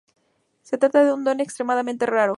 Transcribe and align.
Se 0.63 0.77
trata 0.79 1.03
de 1.03 1.13
un 1.13 1.23
don 1.23 1.39
extremadamente 1.41 2.07
raro. 2.07 2.29